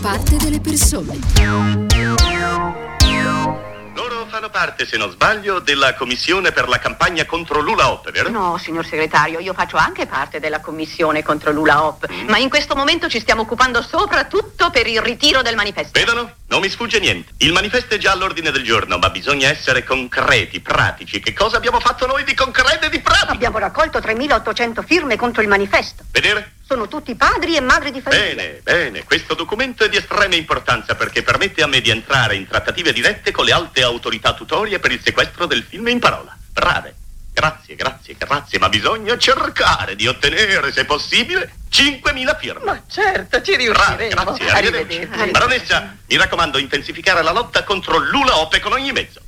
parte 0.00 0.36
delle 0.36 0.60
persone. 0.60 1.18
Loro 3.94 4.26
fanno 4.30 4.48
parte, 4.48 4.86
se 4.86 4.96
non 4.96 5.10
sbaglio, 5.10 5.58
della 5.58 5.92
commissione 5.94 6.52
per 6.52 6.68
la 6.68 6.78
campagna 6.78 7.26
contro 7.26 7.60
Lula 7.60 7.90
Hop, 7.90 8.10
vero? 8.10 8.30
No, 8.30 8.56
signor 8.56 8.86
segretario, 8.86 9.40
io 9.40 9.52
faccio 9.52 9.76
anche 9.76 10.06
parte 10.06 10.40
della 10.40 10.60
commissione 10.60 11.22
contro 11.22 11.52
l'Ula 11.52 11.84
Hop, 11.84 12.08
ma 12.28 12.38
in 12.38 12.48
questo 12.48 12.74
momento 12.74 13.10
ci 13.10 13.20
stiamo 13.20 13.42
occupando 13.42 13.82
soprattutto 13.82 14.70
per 14.70 14.86
il 14.86 15.02
ritiro 15.02 15.42
del 15.42 15.54
manifesto. 15.54 15.98
Vedono? 15.98 16.36
Non 16.46 16.60
mi 16.60 16.70
sfugge 16.70 16.98
niente. 16.98 17.32
Il 17.38 17.52
manifesto 17.52 17.94
è 17.94 17.98
già 17.98 18.12
all'ordine 18.12 18.50
del 18.50 18.64
giorno, 18.64 18.96
ma 18.96 19.10
bisogna 19.10 19.48
essere 19.48 19.84
concreti, 19.84 20.60
pratici. 20.60 21.20
Che 21.20 21.34
cosa 21.34 21.58
abbiamo 21.58 21.78
fatto 21.78 22.06
noi 22.06 22.24
di 22.24 22.32
concreto 22.32 22.86
e 22.86 22.88
di 22.88 23.00
pratico? 23.00 23.32
Abbiamo 23.32 23.58
raccolto 23.58 23.98
3.800 23.98 24.82
firme 24.82 25.16
contro 25.16 25.42
il 25.42 25.48
manifesto. 25.48 26.04
Vedere? 26.10 26.54
Sono 26.70 26.86
tutti 26.86 27.16
padri 27.16 27.56
e 27.56 27.60
madri 27.60 27.90
di 27.90 28.00
famiglia. 28.00 28.26
Bene, 28.26 28.60
bene. 28.62 29.02
Questo 29.02 29.34
documento 29.34 29.82
è 29.82 29.88
di 29.88 29.96
estrema 29.96 30.36
importanza 30.36 30.94
perché 30.94 31.20
permette 31.24 31.64
a 31.64 31.66
me 31.66 31.80
di 31.80 31.90
entrare 31.90 32.36
in 32.36 32.46
trattative 32.46 32.92
dirette 32.92 33.32
con 33.32 33.44
le 33.44 33.50
alte 33.50 33.82
autorità 33.82 34.34
tutorie 34.34 34.78
per 34.78 34.92
il 34.92 35.00
sequestro 35.02 35.46
del 35.46 35.64
film 35.64 35.88
in 35.88 35.98
parola. 35.98 36.32
Brave. 36.52 36.94
Grazie, 37.32 37.74
grazie, 37.74 38.14
grazie, 38.16 38.60
ma 38.60 38.68
bisogna 38.68 39.18
cercare 39.18 39.96
di 39.96 40.06
ottenere, 40.06 40.70
se 40.70 40.84
possibile, 40.84 41.54
5.000 41.72 42.38
firme. 42.38 42.64
Ma 42.64 42.82
certo, 42.88 43.42
ci 43.42 43.56
Brave, 43.56 44.06
riusciremo. 44.06 44.22
grazie, 44.22 44.50
arrivederci. 44.50 45.30
Baronessa, 45.32 45.96
mi 46.06 46.16
raccomando, 46.16 46.58
intensificare 46.58 47.22
la 47.24 47.32
lotta 47.32 47.64
contro 47.64 47.98
l'Ula 47.98 48.38
Hop 48.38 48.56
con 48.60 48.74
ogni 48.74 48.92
mezzo. 48.92 49.20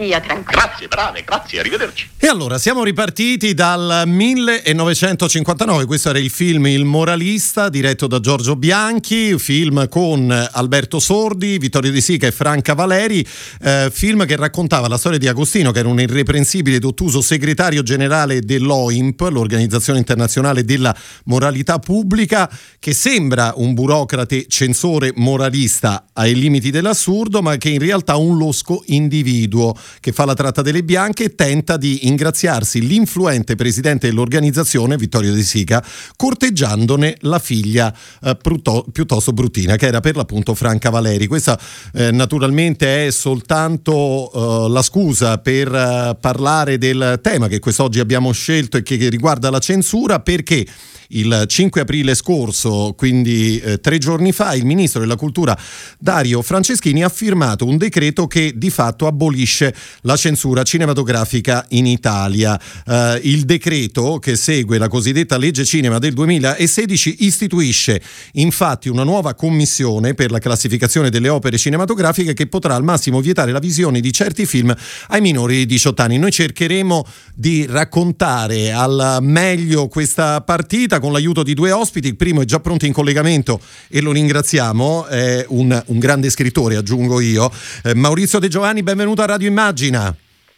Stia 0.00 0.18
tranquillo. 0.20 0.62
Grazie, 0.62 0.88
brave, 0.88 1.22
grazie, 1.24 1.60
arrivederci. 1.60 2.08
E 2.16 2.26
allora 2.26 2.58
siamo 2.58 2.82
ripartiti 2.84 3.52
dal 3.52 4.04
1959, 4.06 5.84
questo 5.84 6.08
era 6.08 6.18
il 6.18 6.30
film 6.30 6.66
Il 6.68 6.86
Moralista 6.86 7.68
diretto 7.68 8.06
da 8.06 8.18
Giorgio 8.18 8.56
Bianchi, 8.56 9.38
film 9.38 9.88
con 9.88 10.30
Alberto 10.52 11.00
Sordi, 11.00 11.58
Vittorio 11.58 11.92
De 11.92 12.00
Sica 12.00 12.26
e 12.26 12.32
Franca 12.32 12.72
Valeri, 12.72 13.26
eh, 13.62 13.90
film 13.92 14.24
che 14.24 14.36
raccontava 14.36 14.88
la 14.88 14.96
storia 14.96 15.18
di 15.18 15.28
Agostino 15.28 15.70
che 15.70 15.80
era 15.80 15.88
un 15.88 16.00
irreprensibile 16.00 16.76
ed 16.76 16.84
ottuso 16.84 17.20
segretario 17.20 17.82
generale 17.82 18.40
dell'OIMP, 18.40 19.20
l'Organizzazione 19.30 19.98
Internazionale 19.98 20.64
della 20.64 20.96
Moralità 21.24 21.78
Pubblica, 21.78 22.50
che 22.78 22.94
sembra 22.94 23.52
un 23.56 23.74
burocrate 23.74 24.46
censore 24.48 25.12
moralista 25.16 26.06
ai 26.14 26.34
limiti 26.34 26.70
dell'assurdo, 26.70 27.42
ma 27.42 27.56
che 27.56 27.68
in 27.68 27.80
realtà 27.80 28.14
è 28.14 28.16
un 28.16 28.38
losco 28.38 28.82
individuo 28.86 29.74
che 29.98 30.12
fa 30.12 30.24
la 30.24 30.34
tratta 30.34 30.62
delle 30.62 30.84
bianche 30.84 31.34
tenta 31.34 31.76
di 31.76 32.06
ingraziarsi 32.06 32.86
l'influente 32.86 33.56
presidente 33.56 34.06
dell'organizzazione, 34.08 34.96
Vittorio 34.96 35.32
De 35.32 35.42
Sica, 35.42 35.84
corteggiandone 36.16 37.16
la 37.20 37.38
figlia 37.38 37.94
eh, 38.22 38.36
prutto- 38.36 38.86
piuttosto 38.92 39.32
bruttina, 39.32 39.76
che 39.76 39.86
era 39.86 40.00
per 40.00 40.16
l'appunto 40.16 40.54
Franca 40.54 40.90
Valeri. 40.90 41.26
Questa 41.26 41.58
eh, 41.94 42.10
naturalmente 42.10 43.06
è 43.06 43.10
soltanto 43.10 44.30
eh, 44.66 44.70
la 44.70 44.82
scusa 44.82 45.38
per 45.38 45.74
eh, 45.74 46.16
parlare 46.20 46.78
del 46.78 47.18
tema 47.22 47.48
che 47.48 47.58
quest'oggi 47.58 48.00
abbiamo 48.00 48.32
scelto 48.32 48.76
e 48.76 48.82
che, 48.82 48.96
che 48.96 49.08
riguarda 49.08 49.50
la 49.50 49.58
censura, 49.58 50.20
perché 50.20 50.66
il 51.10 51.44
5 51.46 51.80
aprile 51.80 52.14
scorso, 52.14 52.94
quindi 52.96 53.58
eh, 53.58 53.80
tre 53.80 53.98
giorni 53.98 54.32
fa, 54.32 54.54
il 54.54 54.64
ministro 54.64 55.00
della 55.00 55.16
cultura 55.16 55.58
Dario 55.98 56.42
Franceschini 56.42 57.02
ha 57.02 57.08
firmato 57.08 57.66
un 57.66 57.76
decreto 57.76 58.26
che 58.26 58.52
di 58.54 58.70
fatto 58.70 59.06
abolisce 59.06 59.74
la 60.02 60.16
censura 60.16 60.62
cinematografica 60.62 61.64
in 61.70 61.86
Italia. 61.86 62.60
Eh, 62.86 63.20
il 63.24 63.44
decreto 63.44 64.18
che 64.18 64.36
segue 64.36 64.78
la 64.78 64.88
cosiddetta 64.88 65.36
legge 65.36 65.64
cinema 65.64 65.98
del 65.98 66.12
2016 66.12 67.16
istituisce 67.20 68.00
infatti 68.32 68.88
una 68.88 69.04
nuova 69.04 69.34
commissione 69.34 70.14
per 70.14 70.30
la 70.30 70.38
classificazione 70.38 71.10
delle 71.10 71.28
opere 71.28 71.58
cinematografiche 71.58 72.34
che 72.34 72.46
potrà 72.46 72.74
al 72.74 72.84
massimo 72.84 73.20
vietare 73.20 73.52
la 73.52 73.58
visione 73.58 74.00
di 74.00 74.12
certi 74.12 74.46
film 74.46 74.74
ai 75.08 75.20
minori 75.20 75.56
di 75.56 75.66
18 75.66 76.02
anni. 76.02 76.18
Noi 76.18 76.30
cercheremo 76.30 77.04
di 77.34 77.66
raccontare 77.66 78.72
al 78.72 79.18
meglio 79.20 79.88
questa 79.88 80.40
partita 80.42 80.98
con 81.00 81.12
l'aiuto 81.12 81.42
di 81.42 81.54
due 81.54 81.72
ospiti. 81.72 82.06
Il 82.06 82.16
primo 82.16 82.42
è 82.42 82.44
già 82.44 82.60
pronto 82.60 82.86
in 82.86 82.92
collegamento 82.92 83.60
e 83.88 84.00
lo 84.00 84.12
ringraziamo, 84.12 85.06
è 85.06 85.44
un, 85.48 85.82
un 85.86 85.98
grande 85.98 86.30
scrittore, 86.30 86.76
aggiungo 86.76 87.20
io. 87.20 87.50
Eh, 87.82 87.94
Maurizio 87.94 88.38
De 88.38 88.48
Giovanni, 88.48 88.82
benvenuto 88.82 89.22
a 89.22 89.26
Radio 89.26 89.48
Immagina. 89.48 90.14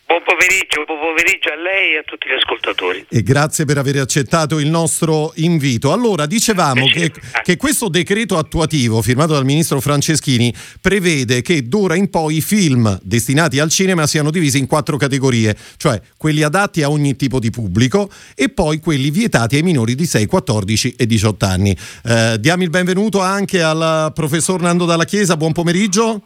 Buon 0.07 0.23
pomeriggio, 0.25 0.85
pomeriggio 1.13 1.51
a 1.51 1.57
lei 1.57 1.93
e 1.93 1.99
a 1.99 2.03
tutti 2.05 2.27
gli 2.27 2.33
ascoltatori. 2.33 3.05
E 3.09 3.23
grazie 3.23 3.67
per 3.67 3.77
aver 3.77 3.99
accettato 3.99 4.59
il 4.59 4.69
nostro 4.69 5.33
invito. 5.37 5.93
Allora, 5.93 6.25
dicevamo 6.25 6.87
che, 6.87 7.13
che, 7.43 7.57
questo 7.57 7.89
decreto 7.89 8.39
attuativo 8.39 9.03
firmato 9.03 9.35
dal 9.35 9.45
ministro 9.45 9.81
Franceschini 9.81 10.53
prevede 10.81 11.43
che 11.43 11.69
d'ora 11.69 11.95
in 11.95 12.09
poi 12.09 12.37
i 12.37 12.41
film 12.41 12.99
destinati 13.03 13.59
al 13.59 13.69
cinema 13.69 14.07
siano 14.07 14.31
divisi 14.31 14.59
in 14.59 14.67
quattro 14.67 14.97
categorie, 14.97 15.55
cioè 15.77 16.01
quelli 16.17 16.43
adatti 16.43 16.83
a 16.83 16.91
ogni 16.91 17.15
tipo 17.17 17.39
di 17.39 17.51
pubblico 17.51 18.11
e 18.35 18.49
poi 18.49 18.81
quelli 18.81 19.11
vietati 19.11 19.57
ai 19.57 19.63
minori 19.63 19.95
di 19.95 20.07
6, 20.07 20.27
14 20.27 20.95
e 20.97 21.07
18 21.07 21.45
anni. 21.45 21.77
Eh, 22.05 22.37
diamo 22.41 22.63
il 22.63 22.71
benvenuto 22.71 23.21
anche 23.21 23.63
al 23.63 24.13
professor 24.15 24.61
Nando 24.63 24.87
Dalla 24.87 25.05
Chiesa, 25.05 25.37
buon 25.37 25.53
pomeriggio. 25.53 26.23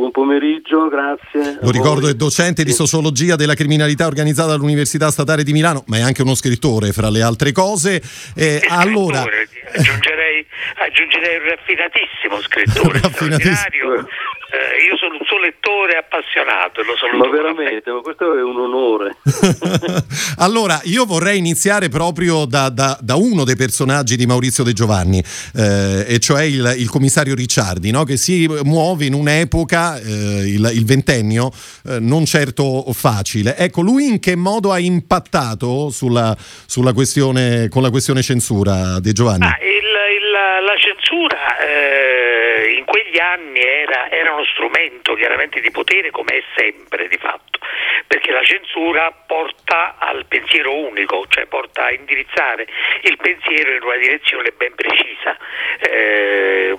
Buon 0.00 0.12
pomeriggio, 0.12 0.88
grazie. 0.88 1.58
Lo 1.60 1.70
ricordo, 1.70 2.08
è 2.08 2.14
docente 2.14 2.64
di 2.64 2.72
sociologia 2.72 3.36
della 3.36 3.52
criminalità 3.52 4.06
organizzata 4.06 4.54
all'Università 4.54 5.10
Statale 5.10 5.42
di 5.44 5.52
Milano, 5.52 5.84
ma 5.88 5.98
è 5.98 6.00
anche 6.00 6.22
uno 6.22 6.34
scrittore, 6.34 6.92
fra 6.92 7.10
le 7.10 7.20
altre 7.20 7.52
cose. 7.52 8.00
Eh, 8.34 8.62
allora... 8.66 9.20
Aggiungerei, 9.20 10.46
aggiungerei 10.86 11.36
un 11.36 11.48
raffinatissimo 11.50 12.40
scrittore, 12.40 13.00
Raffinatissimo. 13.04 13.54
straordinario. 13.54 14.08
Eh, 14.52 14.82
io 14.84 14.96
sono 14.96 15.14
un 15.14 15.24
suo 15.26 15.38
lettore 15.38 15.96
appassionato, 15.96 16.82
lo 16.82 16.96
saluto 16.98 17.28
Ma 17.28 17.30
veramente, 17.30 17.90
ma 17.92 18.00
questo 18.00 18.36
è 18.36 18.42
un 18.42 18.58
onore. 18.58 19.16
allora, 20.38 20.80
io 20.84 21.04
vorrei 21.04 21.38
iniziare 21.38 21.88
proprio 21.88 22.44
da, 22.46 22.68
da- 22.68 22.98
da 23.00 23.14
uno 23.14 23.44
dei 23.44 23.54
personaggi 23.56 24.16
di 24.16 24.26
Maurizio 24.26 24.64
De 24.64 24.72
Giovanni, 24.72 25.22
eh, 25.56 26.04
e 26.08 26.18
cioè 26.18 26.42
il, 26.42 26.74
il 26.78 26.88
commissario 26.90 27.34
Ricciardi, 27.36 27.90
no? 27.92 28.02
che 28.04 28.16
si 28.16 28.48
muove 28.64 29.04
in 29.04 29.14
un'epoca, 29.14 29.98
eh, 30.00 30.02
il, 30.48 30.70
il 30.74 30.84
ventennio, 30.84 31.50
eh, 31.86 32.00
non 32.00 32.24
certo 32.24 32.84
facile. 32.92 33.56
Ecco, 33.56 33.82
lui 33.82 34.06
in 34.08 34.18
che 34.18 34.34
modo 34.34 34.72
ha 34.72 34.78
impattato 34.80 35.90
sulla, 35.90 36.36
sulla 36.66 36.92
questione, 36.92 37.68
con 37.68 37.82
la 37.82 37.90
questione 37.90 38.20
censura, 38.22 38.98
De 38.98 39.12
Giovanni? 39.12 39.44
Ah, 39.44 39.56
il- 39.60 39.78
il- 40.16 40.28
la 40.64 40.74
censura 40.76 41.58
eh, 41.58 42.69
in 42.80 42.86
quegli 42.86 43.18
anni 43.18 43.60
era, 43.60 44.10
era 44.10 44.32
uno 44.32 44.44
strumento 44.44 45.14
chiaramente 45.14 45.60
di 45.60 45.70
potere 45.70 46.10
come 46.10 46.38
è 46.38 46.42
sempre 46.56 47.08
di 47.08 47.18
fatto, 47.18 47.58
perché 48.06 48.32
la 48.32 48.42
censura 48.42 49.12
porta 49.12 49.96
al 49.98 50.24
pensiero 50.26 50.74
unico, 50.74 51.26
cioè 51.28 51.46
porta 51.46 51.84
a 51.84 51.92
indirizzare 51.92 52.66
il 53.02 53.16
pensiero 53.18 53.72
in 53.72 53.82
una 53.82 53.96
direzione 53.96 54.50
ben 54.52 54.74
precisa. 54.74 55.36
Eh, 55.78 56.76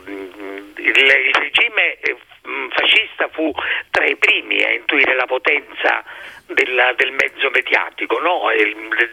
il, 0.78 1.32
regime 1.34 2.00
eh, 2.00 2.18
fascista 2.70 3.30
fu 3.30 3.52
tra 3.92 4.06
i 4.06 4.16
primi 4.16 4.64
a 4.64 4.72
intuire 4.72 5.14
la 5.14 5.26
potenza 5.26 6.04
della- 6.54 6.94
del 6.94 7.12
mezzo 7.12 7.50
mediatico, 7.50 8.20
no? 8.20 8.44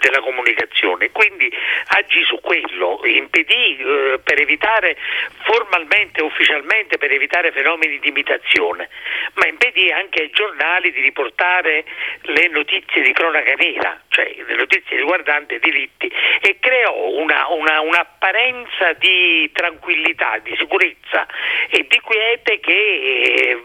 Della 0.00 0.21
comunicazione, 0.21 1.10
quindi 1.10 1.50
agì 1.88 2.22
su 2.25 2.41
quello, 2.41 3.00
impedì 3.04 3.76
eh, 3.78 4.21
per 4.22 4.41
evitare 4.41 4.97
formalmente, 5.44 6.22
ufficialmente, 6.22 6.98
per 6.98 7.10
evitare 7.12 7.53
fenomeni 7.53 7.98
di 7.98 8.09
imitazione, 8.09 8.88
ma 9.34 9.47
impedì 9.47 9.91
anche 9.91 10.22
ai 10.22 10.31
giornali 10.31 10.93
di 10.93 11.00
riportare 11.00 11.84
le 12.22 12.48
notizie 12.48 13.03
di 13.03 13.12
cronaca 13.12 13.54
nera, 13.54 14.01
cioè 14.09 14.34
le 14.47 14.54
notizie 14.54 14.97
riguardanti 14.97 15.54
i 15.54 15.59
delitti, 15.59 16.10
e 16.41 16.59
creò 16.60 16.95
una- 17.10 17.48
una- 17.48 17.80
un'apparenza 17.80 18.92
di 18.95 19.51
tranquillità, 19.53 20.39
di 20.39 20.54
sicurezza 20.57 21.27
e 21.71 21.86
di 21.89 22.01
quiete 22.01 22.60
che 22.60 22.72
eh, 22.72 23.63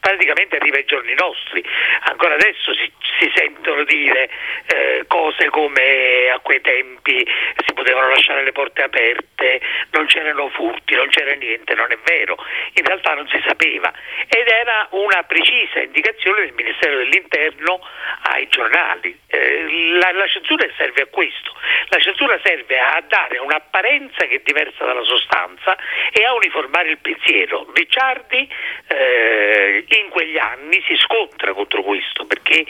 praticamente 0.00 0.56
arriva 0.56 0.76
ai 0.76 0.84
giorni 0.84 1.14
nostri. 1.14 1.64
Ancora 2.02 2.34
adesso 2.34 2.74
si, 2.74 2.90
si 3.20 3.30
sentono 3.34 3.84
dire 3.84 4.30
eh, 4.66 5.04
cose 5.06 5.48
come 5.50 6.30
a 6.32 6.38
quei 6.40 6.60
tempi 6.60 7.26
si 7.66 7.72
potevano 7.72 8.08
lasciare 8.10 8.42
le 8.42 8.52
porte 8.52 8.82
aperte, 8.82 9.60
non 9.90 10.06
c'erano 10.06 10.48
furti, 10.50 10.94
non 10.94 11.08
c'era 11.08 11.32
niente, 11.34 11.74
non 11.74 11.90
è 11.90 11.98
vero, 12.04 12.36
in 12.74 12.84
realtà 12.84 13.14
non 13.14 13.28
si 13.28 13.40
sapeva 13.46 13.92
ed 14.28 14.46
era 14.48 14.88
una 14.90 15.22
precisa 15.24 15.80
indicazione 15.80 16.40
del 16.40 16.52
Ministero 16.54 16.96
dell'Interno 16.96 17.80
ai 18.22 18.48
giornali. 18.48 19.18
Eh, 19.26 19.98
la, 19.98 20.12
la 20.12 20.26
censura 20.26 20.66
serve 20.76 21.02
a 21.02 21.06
questo, 21.06 21.54
la 21.88 21.98
censura 21.98 22.38
serve 22.42 22.78
a 22.78 23.02
dare 23.06 23.38
un'apparenza 23.38 24.26
che 24.26 24.36
è 24.36 24.40
diversa 24.42 24.84
dalla 24.84 25.04
sostanza 25.04 25.76
e 26.12 26.24
a 26.24 26.34
uniformare 26.34 26.90
il 26.90 26.98
pensiero. 26.98 27.66
Ricciardi 27.74 28.48
eh, 28.88 29.77
in 29.88 30.08
quegli 30.10 30.38
anni 30.38 30.82
si 30.86 30.96
scontra 30.96 31.52
contro 31.52 31.82
questo 31.82 32.26
perché 32.26 32.64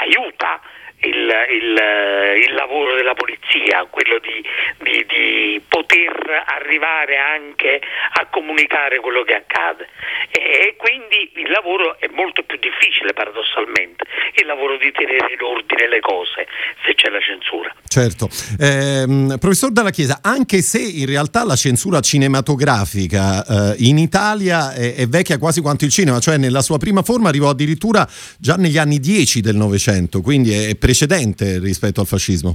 aiuta 0.00 0.60
il, 1.02 1.30
il, 1.50 2.46
il, 2.46 2.54
lavoro 2.54 2.94
della 2.94 3.14
polizia, 3.14 3.86
quello 3.90 4.18
di, 4.18 4.42
di, 4.82 5.04
di, 5.06 5.62
poter 5.66 6.44
arrivare 6.46 7.16
anche 7.16 7.80
a 8.14 8.26
comunicare 8.30 9.00
quello 9.00 9.22
che 9.22 9.34
accade. 9.34 9.88
E, 10.30 10.76
quindi 10.76 11.30
il 11.36 11.50
lavoro 11.50 11.98
è 11.98 12.08
molto 12.12 12.42
più 12.42 12.58
difficile 12.58 13.12
paradossalmente, 13.12 14.04
il 14.36 14.46
lavoro 14.46 14.76
di 14.76 14.92
tenere 14.92 15.32
in 15.32 15.42
ordine 15.42 15.88
le 15.88 16.00
cose 16.00 16.46
se 16.84 16.94
c'è 16.94 17.08
la 17.10 17.20
censura. 17.20 17.74
Certo. 17.86 18.28
Eh, 18.58 19.36
professor 19.38 19.70
Dalla 19.70 19.90
Chiesa, 19.90 20.20
anche 20.22 20.62
se 20.62 20.80
in 20.80 21.06
realtà 21.06 21.44
la 21.44 21.56
censura 21.56 22.00
cinematografica 22.00 23.44
eh, 23.44 23.74
in 23.78 23.98
Italia 23.98 24.72
è, 24.72 24.94
è 24.94 25.06
vecchia 25.06 25.38
quasi 25.38 25.60
quanto 25.60 25.84
il 25.84 25.90
cinema, 25.90 26.20
cioè 26.20 26.36
nella 26.36 26.62
sua 26.62 26.78
prima 26.78 27.02
forma 27.02 27.28
arrivò 27.28 27.50
addirittura 27.50 28.08
già 28.38 28.54
negli 28.54 28.78
anni 28.78 28.98
10 28.98 29.40
del 29.40 29.56
Novecento, 29.56 30.20
quindi 30.20 30.52
è 30.52 30.74
precedente 30.92 31.58
rispetto 31.58 32.00
al 32.00 32.06
fascismo. 32.06 32.54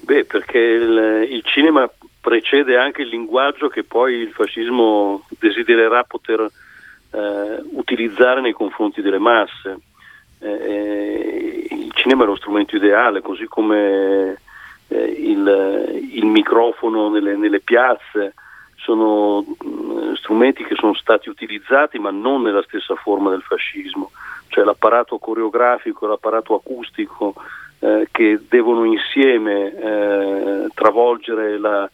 Beh, 0.00 0.24
perché 0.24 0.58
il, 0.58 1.28
il 1.30 1.42
cinema 1.44 1.88
precede 2.20 2.78
anche 2.78 3.02
il 3.02 3.08
linguaggio 3.08 3.68
che 3.68 3.84
poi 3.84 4.14
il 4.14 4.30
fascismo 4.30 5.26
desidererà 5.38 6.04
poter 6.04 6.40
eh, 7.10 7.60
utilizzare 7.72 8.40
nei 8.40 8.52
confronti 8.52 9.02
delle 9.02 9.18
masse. 9.18 9.78
Eh, 10.40 10.48
eh 10.48 11.66
il 11.70 11.92
cinema 11.94 12.24
è 12.24 12.26
lo 12.26 12.36
strumento 12.36 12.76
ideale, 12.76 13.20
così 13.20 13.44
come 13.44 14.38
eh, 14.88 14.96
il, 14.96 16.08
il, 16.12 16.24
microfono 16.24 17.10
nelle, 17.10 17.36
nelle 17.36 17.60
piazze, 17.60 18.34
sono 18.76 19.42
mh, 19.42 20.14
strumenti 20.14 20.64
che 20.64 20.76
sono 20.76 20.94
stati 20.94 21.28
utilizzati 21.28 21.98
ma 21.98 22.10
non 22.10 22.42
nella 22.42 22.62
stessa 22.62 22.94
forma 22.94 23.30
del 23.30 23.42
fascismo, 23.42 24.12
cioè 24.48 24.64
l'apparato 24.64 25.18
coreografico, 25.18 26.06
l'apparato 26.06 26.54
acustico 26.54 27.34
eh, 27.78 28.08
che 28.10 28.40
devono 28.48 28.84
insieme 28.84 29.72
eh, 29.74 30.66
travolgere 30.74 31.58
la 31.58 31.88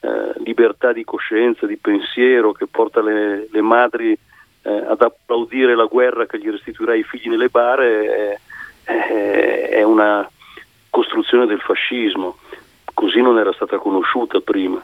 eh, 0.00 0.32
libertà 0.44 0.92
di 0.92 1.04
coscienza, 1.04 1.66
di 1.66 1.76
pensiero 1.76 2.52
che 2.52 2.66
porta 2.66 3.02
le, 3.02 3.48
le 3.50 3.60
madri 3.60 4.12
eh, 4.12 4.70
ad 4.70 5.00
applaudire 5.02 5.74
la 5.74 5.84
guerra 5.84 6.26
che 6.26 6.38
gli 6.38 6.50
restituirà 6.50 6.94
i 6.94 7.02
figli 7.02 7.28
nelle 7.28 7.48
bare 7.48 8.40
è 8.86 9.82
una 9.82 10.28
costruzione 10.90 11.46
del 11.46 11.60
fascismo, 11.60 12.36
così 12.94 13.20
non 13.20 13.36
era 13.36 13.52
stata 13.52 13.78
conosciuta 13.78 14.38
prima. 14.38 14.82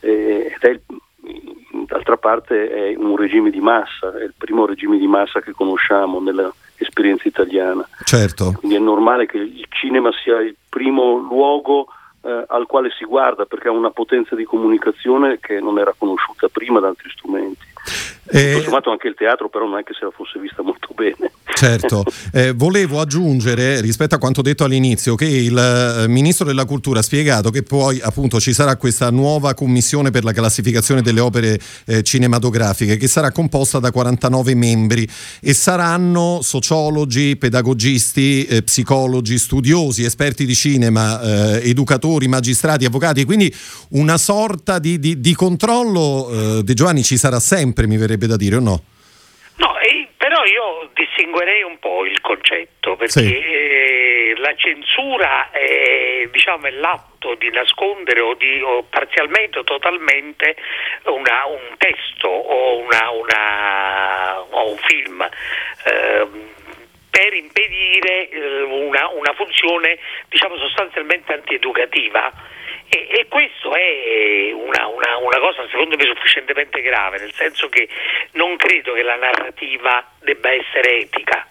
Ed 0.00 0.58
è 0.60 0.80
d'altra 1.86 2.16
parte 2.16 2.70
è 2.70 2.94
un 2.96 3.16
regime 3.16 3.50
di 3.50 3.60
massa, 3.60 4.12
è 4.18 4.24
il 4.24 4.34
primo 4.36 4.66
regime 4.66 4.98
di 4.98 5.06
massa 5.06 5.40
che 5.40 5.52
conosciamo 5.52 6.20
nell'esperienza 6.76 7.28
italiana. 7.28 7.86
Certo. 8.04 8.52
Quindi 8.58 8.76
è 8.76 8.80
normale 8.80 9.26
che 9.26 9.38
il 9.38 9.66
cinema 9.70 10.10
sia 10.22 10.40
il 10.40 10.56
primo 10.68 11.16
luogo 11.16 11.88
eh, 12.22 12.44
al 12.48 12.66
quale 12.66 12.90
si 12.96 13.04
guarda 13.04 13.44
perché 13.44 13.68
ha 13.68 13.72
una 13.72 13.90
potenza 13.90 14.34
di 14.34 14.44
comunicazione 14.44 15.38
che 15.40 15.60
non 15.60 15.78
era 15.78 15.94
conosciuta 15.96 16.48
prima 16.48 16.80
da 16.80 16.88
altri 16.88 17.10
strumenti. 17.10 17.63
Eh, 18.26 18.62
sommato 18.64 18.90
anche 18.90 19.08
il 19.08 19.14
teatro 19.14 19.48
però 19.48 19.66
non 19.66 19.78
è 19.78 19.82
che 19.82 19.92
se 19.92 20.04
la 20.04 20.10
fosse 20.10 20.38
vista 20.38 20.62
molto 20.62 20.88
bene. 20.94 21.30
Certo, 21.54 22.02
eh, 22.32 22.52
volevo 22.52 23.00
aggiungere 23.00 23.80
rispetto 23.80 24.14
a 24.14 24.18
quanto 24.18 24.42
detto 24.42 24.64
all'inizio 24.64 25.14
che 25.14 25.26
il 25.26 25.56
eh, 25.56 26.08
Ministro 26.08 26.46
della 26.46 26.64
Cultura 26.64 27.00
ha 27.00 27.02
spiegato 27.02 27.50
che 27.50 27.62
poi 27.62 28.00
appunto 28.00 28.40
ci 28.40 28.52
sarà 28.52 28.76
questa 28.76 29.10
nuova 29.10 29.54
commissione 29.54 30.10
per 30.10 30.24
la 30.24 30.32
classificazione 30.32 31.02
delle 31.02 31.20
opere 31.20 31.58
eh, 31.86 32.02
cinematografiche 32.02 32.96
che 32.96 33.08
sarà 33.08 33.30
composta 33.30 33.78
da 33.78 33.90
49 33.90 34.54
membri 34.54 35.06
e 35.40 35.54
saranno 35.54 36.40
sociologi, 36.42 37.36
pedagogisti, 37.36 38.46
eh, 38.46 38.62
psicologi, 38.62 39.38
studiosi, 39.38 40.04
esperti 40.04 40.44
di 40.46 40.54
cinema, 40.54 41.20
eh, 41.20 41.68
educatori, 41.68 42.26
magistrati, 42.26 42.84
avvocati, 42.84 43.24
quindi 43.24 43.54
una 43.90 44.18
sorta 44.18 44.78
di, 44.78 44.98
di, 44.98 45.20
di 45.20 45.34
controllo 45.34 46.58
eh, 46.58 46.62
De 46.64 46.74
Giovanni 46.74 47.02
ci 47.02 47.16
sarà 47.16 47.38
sempre, 47.38 47.86
mi 47.86 47.96
verrebbe 47.96 48.13
da 48.16 48.36
dire 48.36 48.56
o 48.56 48.60
no? 48.60 48.82
No, 49.56 49.74
però 50.34 50.42
io 50.46 50.90
distinguerei 50.94 51.62
un 51.62 51.78
po' 51.78 52.06
il 52.06 52.20
concetto 52.22 52.96
perché 52.96 53.20
sì. 53.20 53.38
Eh, 53.38 54.34
la 54.38 54.54
censura 54.56 55.50
è, 55.50 56.26
diciamo, 56.32 56.66
è, 56.66 56.70
l'atto 56.70 57.34
di 57.34 57.50
nascondere 57.50 58.20
o, 58.20 58.34
di, 58.34 58.60
o 58.62 58.84
parzialmente 58.84 59.58
o 59.58 59.64
totalmente 59.64 60.56
una, 61.04 61.44
un 61.44 61.76
testo 61.76 62.28
o, 62.28 62.78
una, 62.78 63.10
una, 63.10 64.40
o 64.40 64.70
un 64.70 64.78
film. 64.78 65.28
Eh, 65.84 66.26
per 67.10 67.32
impedire 67.34 68.28
eh, 68.30 68.62
una, 68.62 69.08
una, 69.10 69.32
funzione 69.34 69.98
diciamo 70.28 70.56
sostanzialmente 70.56 71.32
antieducativa 71.32 72.32
e, 72.94 73.08
e 73.10 73.26
questo 73.28 73.74
è 73.74 74.52
una, 74.52 74.86
una, 74.86 75.16
una, 75.16 75.38
cosa 75.40 75.66
secondo 75.68 75.96
me 75.96 76.04
sufficientemente 76.04 76.80
grave, 76.80 77.18
nel 77.18 77.32
senso 77.34 77.68
che 77.68 77.88
non 78.32 78.56
credo 78.56 78.92
che 78.92 79.02
la 79.02 79.16
narrativa 79.16 80.12
debba 80.20 80.52
essere 80.52 80.98
etica. 80.98 81.46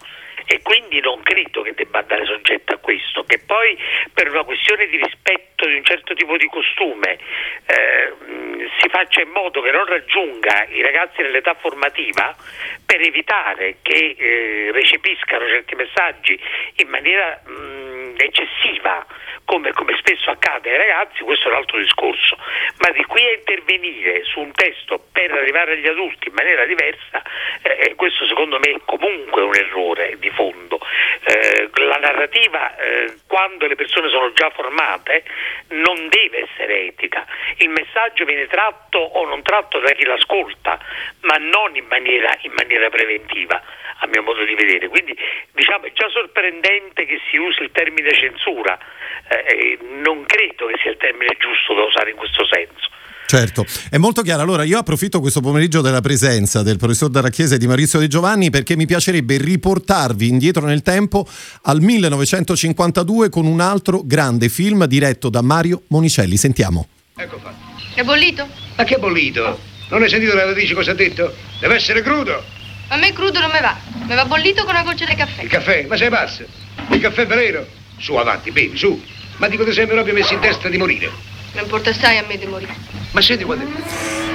E 0.45 0.61
quindi 0.61 0.99
non 0.99 1.21
credo 1.21 1.61
che 1.61 1.73
debba 1.73 1.99
andare 1.99 2.25
soggetto 2.25 2.73
a 2.73 2.77
questo, 2.77 3.23
che 3.23 3.39
poi 3.45 3.77
per 4.13 4.29
una 4.29 4.43
questione 4.43 4.87
di 4.87 4.97
rispetto 4.97 5.65
di 5.65 5.75
un 5.75 5.83
certo 5.85 6.13
tipo 6.13 6.35
di 6.35 6.47
costume 6.47 7.17
eh, 7.65 8.13
si 8.81 8.89
faccia 8.89 9.21
in 9.21 9.29
modo 9.29 9.61
che 9.61 9.71
non 9.71 9.85
raggiunga 9.85 10.65
i 10.69 10.81
ragazzi 10.81 11.21
nell'età 11.21 11.53
formativa 11.55 12.35
per 12.85 12.99
evitare 12.99 13.77
che 13.81 14.15
eh, 14.17 14.71
recepiscano 14.73 15.47
certi 15.47 15.75
messaggi 15.75 16.37
in 16.77 16.89
maniera 16.89 17.41
mh, 17.45 18.15
eccessiva 18.17 19.05
come, 19.45 19.71
come, 19.73 19.95
spesso 19.97 20.29
accade 20.29 20.71
ai 20.71 20.77
ragazzi, 20.77 21.23
questo 21.23 21.47
è 21.47 21.51
un 21.51 21.57
altro 21.57 21.77
discorso, 21.77 22.37
ma 22.79 22.89
di 22.91 23.03
qui 23.05 23.23
a 23.25 23.33
intervenire 23.33 24.23
su 24.23 24.39
un 24.39 24.51
testo 24.51 25.03
per 25.11 25.31
arrivare 25.31 25.73
agli 25.73 25.87
adulti 25.87 26.29
in 26.29 26.33
maniera 26.33 26.65
diversa, 26.65 27.21
eh, 27.61 27.89
eh, 27.89 27.95
questo 27.95 28.25
secondo 28.25 28.59
me 28.59 28.71
è 28.71 28.79
comunque 28.85 29.41
un 29.41 29.55
errore 29.55 30.17
di 30.19 30.29
fondo. 30.29 30.79
Eh, 31.25 31.69
la 31.73 31.97
narrativa, 31.97 32.75
eh, 32.77 33.13
quando 33.27 33.67
le 33.67 33.75
persone 33.75 34.09
sono 34.09 34.31
già 34.33 34.49
formate, 34.49 35.23
non 35.69 36.07
deve 36.09 36.47
essere 36.49 36.87
etica. 36.87 37.25
Il 37.57 37.69
messaggio 37.69 38.25
viene 38.25 38.47
tratto 38.47 38.97
o 38.97 39.25
non 39.25 39.41
tratto 39.41 39.79
da 39.79 39.91
chi 39.91 40.03
l'ascolta, 40.03 40.79
ma 41.21 41.37
non 41.37 41.75
in 41.75 41.85
maniera, 41.85 42.37
in 42.41 42.53
maniera 42.53 42.89
preventiva 42.89 43.61
a 43.99 44.07
mio 44.07 44.21
modo 44.21 44.43
di 44.43 44.53
vedere. 44.55 44.87
Quindi 44.87 45.17
diciamo, 45.51 45.85
è 45.85 45.91
già 45.93 46.07
sorprendente 46.09 47.05
che 47.05 47.19
si 47.29 47.37
usi 47.37 47.63
il 47.63 47.71
termine 47.71 48.11
censura, 48.11 48.77
eh, 49.41 49.77
non 50.03 50.23
credo 50.25 50.67
che 50.67 50.77
sia 50.81 50.91
il 50.91 50.97
termine 50.97 51.35
giusto 51.39 51.73
da 51.73 51.83
usare 51.83 52.11
in 52.11 52.17
questo 52.17 52.45
senso. 52.45 52.91
Certo, 53.25 53.65
è 53.89 53.97
molto 53.97 54.21
chiaro. 54.21 54.43
Allora 54.43 54.63
io 54.63 54.77
approfitto 54.77 55.19
questo 55.19 55.41
pomeriggio 55.41 55.81
della 55.81 56.01
presenza 56.01 56.61
del 56.61 56.77
professor 56.77 57.09
Daracchiese 57.09 57.55
e 57.55 57.57
di 57.57 57.65
Maurizio 57.65 57.97
Di 57.97 58.07
Giovanni 58.07 58.51
perché 58.51 58.75
mi 58.75 58.85
piacerebbe 58.85 59.37
riportarvi 59.37 60.27
indietro 60.27 60.67
nel 60.67 60.83
tempo 60.83 61.25
al 61.63 61.81
1952 61.81 63.29
con 63.29 63.47
un 63.47 63.59
altro 63.59 64.01
grande 64.03 64.49
film 64.49 64.85
diretto 64.85 65.29
da 65.29 65.41
Mario 65.41 65.81
Monicelli. 65.87 66.37
Sentiamo. 66.37 66.87
Ecco 67.15 67.39
fatto. 67.39 67.71
È 67.95 68.03
bollito? 68.03 68.47
Ma 68.75 68.83
che 68.83 68.97
bollito? 68.97 69.59
Non 69.89 70.03
hai 70.03 70.09
sentito 70.09 70.35
la 70.35 70.45
radice 70.45 70.73
cosa 70.75 70.91
ha 70.91 70.95
detto? 70.95 71.33
Deve 71.59 71.75
essere 71.75 72.01
crudo. 72.01 72.43
A 72.89 72.97
me 72.97 73.13
crudo 73.13 73.39
non 73.39 73.49
mi 73.51 73.59
va. 73.61 73.75
Mi 74.05 74.13
va 74.13 74.25
bollito 74.25 74.63
con 74.63 74.75
una 74.75 74.83
goccia 74.83 75.05
di 75.05 75.15
caffè. 75.15 75.41
Il 75.41 75.49
caffè? 75.49 75.85
Ma 75.87 75.97
sei 75.97 76.09
pazzo? 76.09 76.43
Il 76.89 76.99
caffè 76.99 77.25
veleno? 77.25 77.65
Su, 77.97 78.13
avanti, 78.13 78.51
bevi, 78.51 78.77
su. 78.77 79.01
Ma 79.37 79.47
dico 79.47 79.63
ti 79.63 79.73
sembra 79.73 79.95
proprio 79.95 80.13
messo 80.13 80.33
in 80.33 80.39
testa 80.39 80.69
di 80.69 80.77
morire. 80.77 81.32
Non 81.53 81.63
importa 81.63 81.91
assai 81.91 82.17
a 82.17 82.25
me 82.27 82.37
di 82.37 82.45
morire. 82.45 82.75
Ma 83.11 83.21
senti 83.21 83.43
quando... 83.43 83.65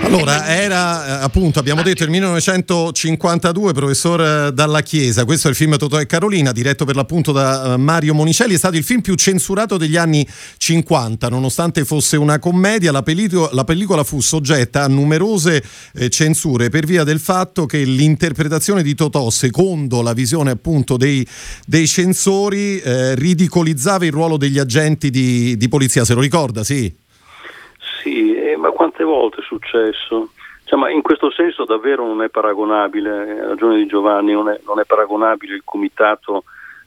Allora, 0.03 0.47
era 0.47 1.21
eh, 1.21 1.25
appunto, 1.25 1.59
abbiamo 1.59 1.83
detto 1.83 2.05
il 2.05 2.11
1952, 2.11 3.73
professor 3.73 4.21
eh, 4.21 4.53
Dalla 4.53 4.81
Chiesa, 4.83 5.25
questo 5.25 5.49
è 5.49 5.51
il 5.51 5.57
film 5.57 5.77
Totò 5.77 6.01
e 6.01 6.07
Carolina, 6.07 6.53
diretto 6.53 6.85
per 6.85 6.95
l'appunto 6.95 7.33
da 7.33 7.75
eh, 7.75 7.77
Mario 7.77 8.15
Monicelli, 8.15 8.55
è 8.55 8.57
stato 8.57 8.77
il 8.77 8.85
film 8.85 9.01
più 9.01 9.17
censurato 9.17 9.77
degli 9.77 9.97
anni 9.97 10.27
50, 10.57 11.29
nonostante 11.29 11.85
fosse 11.85 12.17
una 12.17 12.39
commedia, 12.39 12.93
la, 12.93 13.03
pellicola, 13.03 13.51
la 13.53 13.65
pellicola 13.65 14.05
fu 14.05 14.21
soggetta 14.21 14.85
a 14.85 14.89
numerose 14.89 15.63
eh, 15.95 16.09
censure 16.09 16.69
per 16.69 16.87
via 16.87 17.03
del 17.03 17.19
fatto 17.19 17.67
che 17.67 17.83
l'interpretazione 17.83 18.85
di 18.85 18.95
Totò, 18.95 19.29
secondo 19.31 20.01
la 20.03 20.13
visione 20.13 20.53
appunto 20.53 20.97
dei, 20.97 21.27
dei 21.67 21.89
censori, 21.89 22.79
eh, 22.79 23.17
ridicolizzava 23.17 24.07
il 24.07 24.13
ruolo 24.13 24.37
degli 24.37 24.59
agenti 24.59 25.11
di, 25.11 25.57
di 25.57 25.69
polizia, 25.69 26.05
se 26.05 26.15
lo 26.15 26.21
ricorda, 26.21 26.63
sì? 26.63 27.07
Sì, 28.01 28.35
eh, 28.35 28.57
ma 28.57 28.71
quante 28.71 29.05
volte 29.05 29.41
è 29.41 29.45
successo? 29.45 30.31
Cioè, 30.65 30.79
ma 30.79 30.91
in 30.91 31.03
questo 31.03 31.31
senso 31.31 31.65
davvero 31.65 32.07
non 32.07 32.23
è 32.23 32.29
paragonabile, 32.29 33.41
ha 33.41 33.47
ragione 33.49 33.77
di 33.77 33.87
Giovanni, 33.87 34.33
non 34.33 34.49
è, 34.49 34.61
non 34.67 34.79
è 34.79 34.85
paragonabile 34.85 35.55
il 35.55 35.63
comitato 35.65 36.45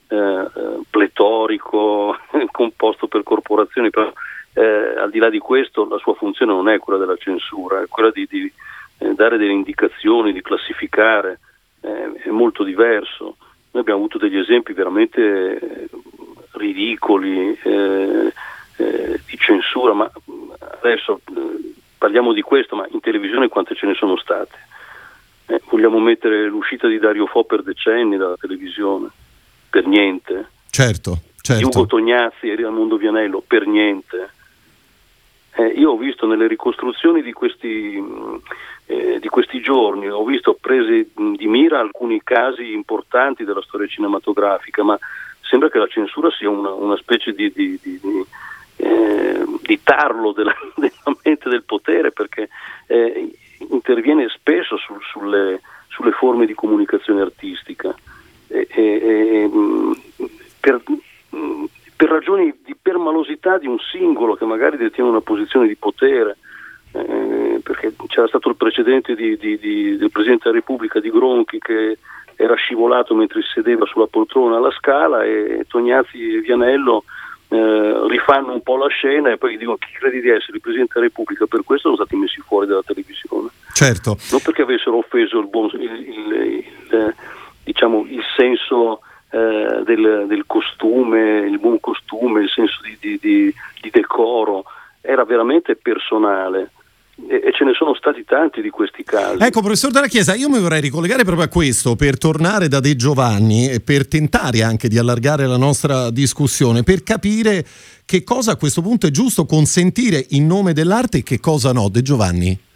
eh, 0.08 0.15
eh 0.15 0.80
pletorico 0.89 2.15
composto 2.51 3.08
per 3.08 3.24
corporazioni, 3.24 3.89
però 3.89 4.12
eh, 4.53 4.96
al 4.98 5.10
di 5.10 5.20
là 5.20 5.30
di 5.30 5.39
questo 5.39 5.88
la 5.88 5.98
sua 5.98 6.13
funzione 6.13 6.53
non 6.53 6.70
è 6.70 6.80
quella 6.80 7.00
della 7.00 7.18
censura, 7.18 7.82
è 7.82 7.88
quella 7.88 8.12
di, 8.12 8.27
di 8.30 8.51
eh, 9.00 9.13
dare 9.13 9.38
delle 9.38 9.51
indicazioni, 9.51 10.32
di 10.32 10.41
classificare, 10.41 11.39
eh, 11.82 12.13
è 12.24 12.30
molto 12.30 12.63
diverso. 12.63 13.38
Noi 13.72 13.82
abbiamo 13.82 14.00
avuto 14.00 14.18
degli 14.18 14.38
esempi 14.38 14.74
veramente 14.74 15.89
articoli 16.51 17.58
eh, 17.63 18.34
eh, 18.77 19.20
di 19.25 19.38
censura, 19.38 19.94
ma 19.94 20.12
adesso 20.81 21.21
eh, 21.35 21.73
parliamo 21.97 22.33
di 22.33 22.41
questo, 22.41 22.75
ma 22.75 22.85
in 22.89 23.00
televisione 23.00 23.47
quante 23.47 23.75
ce 23.75 23.85
ne 23.85 23.93
sono 23.93 24.17
state? 24.17 24.57
Eh, 25.47 25.61
vogliamo 25.69 26.00
mettere 26.00 26.47
l'uscita 26.47 26.88
di 26.88 27.00
Dario 27.00 27.25
Fo 27.27 27.43
per 27.43 27.63
decenni 27.63 28.17
dalla 28.17 28.38
televisione? 28.38 29.09
Per 29.69 29.85
niente. 29.85 30.50
Certo, 30.69 31.21
certo. 31.41 31.67
Ugo 31.67 31.85
Tognazzi 31.85 32.50
e 32.50 32.55
Raimondo 32.55 32.97
Vianello? 32.97 33.43
Per 33.45 33.65
niente. 33.67 34.31
Eh, 35.53 35.67
io 35.67 35.91
ho 35.91 35.97
visto 35.97 36.25
nelle 36.25 36.47
ricostruzioni 36.47 37.21
di 37.21 37.33
questi, 37.33 38.01
eh, 38.85 39.19
di 39.19 39.27
questi 39.27 39.61
giorni, 39.61 40.09
ho 40.09 40.23
visto 40.23 40.57
presi 40.59 41.11
di 41.13 41.47
mira 41.47 41.79
alcuni 41.79 42.21
casi 42.23 42.71
importanti 42.71 43.43
della 43.43 43.61
storia 43.61 43.88
cinematografica, 43.88 44.83
ma 44.83 44.97
sembra 45.41 45.69
che 45.69 45.77
la 45.77 45.88
censura 45.88 46.31
sia 46.31 46.50
una, 46.50 46.71
una 46.71 46.95
specie 46.95 47.33
di, 47.33 47.51
di, 47.51 47.77
di, 47.81 48.00
di 49.71 49.81
tarlo 49.83 50.33
della, 50.33 50.53
della, 50.75 51.15
mente 51.23 51.47
del 51.47 51.63
potere 51.63 52.11
perché 52.11 52.49
eh, 52.87 53.31
interviene 53.69 54.27
spesso 54.27 54.75
su, 54.75 54.93
sulle, 54.99 55.61
sulle, 55.87 56.11
forme 56.11 56.45
di 56.45 56.53
comunicazione 56.53 57.21
artistica. 57.21 57.95
E, 58.47 58.67
e, 58.69 59.49
mm, 59.49 59.91
per, 60.59 60.81
mm, 61.33 61.63
per 61.95 62.09
ragioni 62.09 62.53
di 62.65 62.75
permalosità 62.79 63.57
di 63.57 63.67
un 63.67 63.79
singolo 63.79 64.35
che 64.35 64.43
magari 64.43 64.75
detiene 64.75 65.09
una 65.09 65.21
posizione 65.21 65.67
di 65.67 65.77
potere, 65.77 66.37
eh, 66.91 67.61
perché 67.63 67.93
c'era 68.07 68.27
stato 68.27 68.49
il 68.49 68.57
precedente 68.57 69.15
di, 69.15 69.37
di, 69.37 69.57
di, 69.57 69.95
del 69.95 70.11
Presidente 70.11 70.49
della 70.49 70.59
Repubblica 70.59 70.99
di 70.99 71.09
Gronchi 71.09 71.59
che 71.59 71.97
era 72.35 72.55
scivolato 72.55 73.15
mentre 73.15 73.41
si 73.41 73.49
sedeva 73.53 73.85
sulla 73.85 74.07
poltrona 74.07 74.57
alla 74.57 74.71
scala 74.71 75.23
e 75.23 75.63
Tognazzi 75.67 76.35
e 76.35 76.41
Vianello 76.41 77.05
eh, 77.51 78.08
rifanno 78.08 78.53
un 78.53 78.62
po' 78.62 78.77
la 78.77 78.88
scena 78.88 79.29
e 79.29 79.38
poi 79.38 79.58
dicono 79.58 79.75
chi 79.75 79.91
credi 79.91 80.22
di 80.22 80.29
essere 80.29 80.55
il 80.55 80.62
Presidente 80.62 80.93
della 80.93 81.08
Repubblica, 81.08 81.46
per 81.48 81.63
questo 81.65 81.89
sono 81.89 82.05
stati 82.05 82.15
messi 82.15 82.39
fuori 82.39 82.65
dalla 82.65 82.81
televisione. 82.81 83.50
Certo. 83.74 84.17
Non 84.31 84.39
perché 84.41 84.62
avessero 84.62 84.98
offeso 84.98 85.39
il, 85.39 85.48
buon, 85.48 85.70
il, 85.74 85.81
il, 85.81 86.65
il 86.88 87.15
diciamo, 87.65 88.05
senso 88.38 89.01
eh, 89.31 89.81
del, 89.84 90.25
del, 90.27 90.43
costume, 90.48 91.39
il 91.39 91.60
buon 91.60 91.81
costume, 91.81 92.43
il 92.43 92.50
senso 92.50 92.79
di, 92.84 92.98
di, 93.01 93.20
di, 93.20 93.53
di 93.81 93.89
decoro, 93.89 94.63
era 95.01 95.25
veramente 95.25 95.75
personale 95.75 96.72
e 97.30 97.51
ce 97.53 97.63
ne 97.63 97.74
sono 97.74 97.94
stati 97.96 98.24
tanti 98.24 98.62
di 98.62 98.70
questi 98.70 99.03
casi. 99.03 99.44
Ecco, 99.44 99.62
professor 99.62 99.91
Della 99.91 100.08
Chiesa, 100.08 100.36
io 100.36 100.50
mi 100.50 100.60
vorrei 100.60 100.82
ricollegare 100.82 101.24
proprio 101.24 101.46
a 101.46 101.50
questo 101.50 101.96
per 101.96 102.18
tornare 102.18 102.68
da 102.68 102.80
De 102.80 102.96
Giovanni 102.96 103.70
e 103.70 103.82
per 103.82 104.08
tentare 104.08 104.63
anche 104.63 104.88
di 104.88 104.98
allargare 104.98 105.46
la 105.46 105.58
nostra 105.58 106.10
discussione, 106.10 106.84
per 106.84 107.03
capire 107.03 107.63
che 108.06 108.24
cosa 108.24 108.53
a 108.53 108.58
questo 108.58 108.82
punto 108.82 109.08
è 109.08 109.12
giusto 109.12 109.46
consentire 109.46 110.25
in 110.30 110.48
nome 110.48 110.74
dell'arte 110.74 111.20
e 111.20 111.24
che 111.24 111.39
cosa 111.39 111.72
no. 111.72 111.89
De 111.89 112.01
Giovanni? 112.01 112.70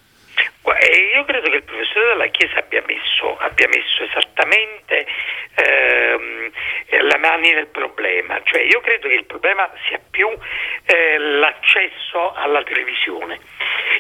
Io 1.16 1.24
credo 1.24 1.50
che 1.50 1.56
il 1.56 1.64
professore 1.64 2.08
Della 2.08 2.28
Chiesa 2.28 2.60
abbia 2.60 2.84
messo, 2.86 3.38
abbia 3.38 3.68
messo 3.68 4.04
esattamente 4.04 5.08
ehm, 5.56 6.52
la 7.08 7.18
mani 7.18 7.54
nel 7.54 7.68
problema, 7.68 8.40
cioè 8.44 8.62
io 8.64 8.82
credo 8.82 9.08
che 9.08 9.14
il 9.16 9.26
problema 9.26 9.70
sia 9.88 10.00
più 10.12 10.28
eh, 10.28 11.18
l'accesso 11.18 12.34
alla 12.34 12.64
televisione. 12.64 13.40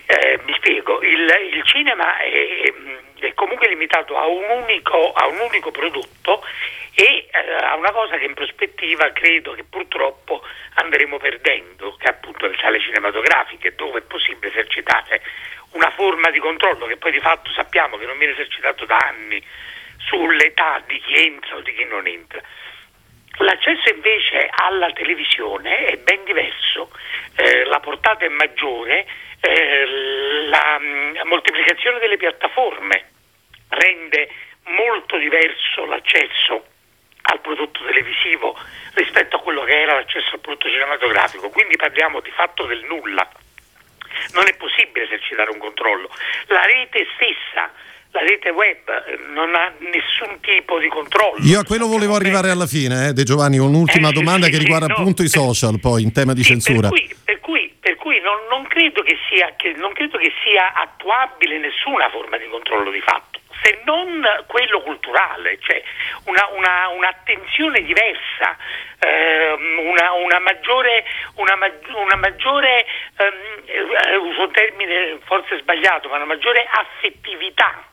Eh, 0.05 0.39
mi 0.45 0.53
spiego, 0.53 1.01
il, 1.01 1.27
il 1.53 1.63
cinema 1.63 2.17
è, 2.17 2.73
è, 3.19 3.33
comunque 3.33 3.67
limitato 3.67 4.17
a 4.17 4.27
un 4.27 4.43
unico, 4.63 5.13
a 5.13 5.27
un 5.27 5.39
unico 5.39 5.71
prodotto 5.71 6.43
e 6.93 7.27
eh, 7.31 7.53
a 7.63 7.75
una 7.75 7.91
cosa 7.91 8.17
che 8.17 8.25
in 8.25 8.33
prospettiva 8.33 9.11
credo 9.11 9.53
che 9.53 9.63
purtroppo 9.63 10.41
andremo 10.75 11.17
perdendo, 11.17 11.95
che 11.97 12.05
è 12.05 12.09
appunto 12.09 12.47
le 12.47 12.57
sale 12.59 12.79
cinematografiche 12.79 13.75
dove 13.75 13.99
è 13.99 14.03
possibile 14.03 14.51
esercitare 14.51 15.21
una 15.71 15.91
forma 15.91 16.29
di 16.29 16.39
controllo 16.39 16.85
che 16.85 16.97
poi 16.97 17.11
di 17.11 17.19
fatto 17.19 17.51
sappiamo 17.51 17.97
che 17.97 18.05
non 18.05 18.17
viene 18.17 18.33
esercitato 18.33 18.85
da 18.85 18.97
anni 18.97 19.43
sull'età 19.97 20.81
di 20.85 20.99
chi 21.01 21.15
entra 21.15 21.55
o 21.55 21.61
di 21.61 21.73
chi 21.73 21.83
non 21.85 22.07
entra. 22.07 22.41
L'accesso 23.39 23.89
invece 23.93 24.49
alla 24.49 24.91
televisione 24.91 25.85
è 25.87 25.97
ben 25.97 26.23
diverso, 26.23 26.89
eh, 27.35 27.65
la 27.65 27.79
portata 27.79 28.23
è 28.23 28.29
maggiore, 28.29 29.05
eh, 29.41 29.85
la, 30.47 30.59
la 30.59 30.79
mm, 30.79 31.27
moltiplicazione 31.27 31.99
delle 31.99 32.17
piattaforme 32.17 33.11
rende 33.69 34.29
molto 34.63 35.17
diverso 35.17 35.85
l'accesso 35.85 36.65
al 37.23 37.39
prodotto 37.41 37.83
televisivo 37.83 38.57
rispetto 38.93 39.37
a 39.37 39.41
quello 39.41 39.63
che 39.63 39.81
era 39.81 39.95
l'accesso 39.95 40.35
al 40.35 40.39
prodotto 40.39 40.69
cinematografico, 40.69 41.49
quindi 41.49 41.75
parliamo 41.75 42.21
di 42.21 42.31
fatto 42.31 42.65
del 42.65 42.83
nulla. 42.85 43.27
Non 44.31 44.47
è 44.47 44.55
possibile 44.55 45.05
esercitare 45.05 45.49
un 45.49 45.57
controllo. 45.57 46.09
La 46.47 46.63
rete 46.63 47.05
stessa 47.15 47.69
la 48.15 48.21
rete 48.21 48.49
web 48.49 48.77
eh, 48.87 49.19
non 49.33 49.53
ha 49.53 49.73
nessun 49.79 50.39
tipo 50.39 50.79
di 50.79 50.87
controllo. 50.87 51.43
Io 51.43 51.59
a 51.59 51.65
quello 51.65 51.87
volevo 51.87 52.15
arrivare 52.15 52.49
alla 52.49 52.65
fine, 52.65 53.09
eh, 53.09 53.13
De 53.13 53.23
Giovanni, 53.23 53.59
un'ultima 53.59 54.09
eh, 54.09 54.13
domanda 54.13 54.45
sì, 54.45 54.53
che 54.53 54.57
riguarda 54.57 54.85
sì, 54.85 54.91
appunto 54.93 55.21
no, 55.21 55.27
i 55.27 55.31
social 55.31 55.79
poi 55.81 56.03
in 56.03 56.13
tema 56.13 56.33
di 56.33 56.43
sì, 56.43 56.51
censura. 56.51 56.87
Per 56.87 56.97
cui, 56.97 57.15
per 57.25 57.39
cui, 57.41 57.75
per 57.77 57.95
cui 57.97 58.21
non, 58.21 58.37
non, 58.49 58.63
credo 58.67 59.03
sia, 59.27 59.53
che, 59.57 59.73
non, 59.75 59.91
credo 59.91 60.17
che 60.17 60.31
sia, 60.43 60.73
attuabile 60.73 61.59
nessuna 61.59 62.09
forma 62.09 62.37
di 62.37 62.47
controllo 62.49 62.89
di 62.89 63.01
fatto, 63.01 63.39
se 63.61 63.81
non 63.83 64.23
quello 64.47 64.81
culturale, 64.81 65.59
cioè 65.59 65.83
una, 66.25 66.47
una, 66.55 66.87
un'attenzione 66.95 67.83
diversa, 67.83 68.55
ehm, 68.99 69.91
una, 69.91 70.13
una, 70.13 70.39
maggiore, 70.39 71.03
una, 71.35 72.15
maggiore 72.15 72.85
ehm, 73.17 74.23
uso 74.23 74.43
un 74.43 74.51
termine 74.53 75.19
forse 75.25 75.59
sbagliato, 75.59 76.07
ma 76.07 76.15
una 76.15 76.25
maggiore 76.25 76.65
affettività 76.71 77.83